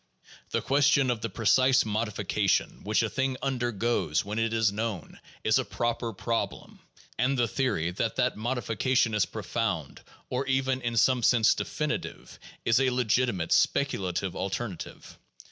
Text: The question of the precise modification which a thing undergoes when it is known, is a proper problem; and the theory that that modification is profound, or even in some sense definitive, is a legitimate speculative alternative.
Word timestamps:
The 0.49 0.63
question 0.63 1.11
of 1.11 1.21
the 1.21 1.29
precise 1.29 1.85
modification 1.85 2.83
which 2.83 3.03
a 3.03 3.07
thing 3.11 3.37
undergoes 3.43 4.25
when 4.25 4.39
it 4.39 4.51
is 4.51 4.71
known, 4.71 5.19
is 5.43 5.59
a 5.59 5.63
proper 5.63 6.11
problem; 6.11 6.79
and 7.19 7.37
the 7.37 7.47
theory 7.47 7.91
that 7.91 8.15
that 8.15 8.35
modification 8.35 9.13
is 9.13 9.27
profound, 9.27 10.01
or 10.27 10.47
even 10.47 10.81
in 10.81 10.97
some 10.97 11.21
sense 11.21 11.53
definitive, 11.53 12.39
is 12.65 12.79
a 12.79 12.89
legitimate 12.89 13.51
speculative 13.51 14.35
alternative. 14.35 15.19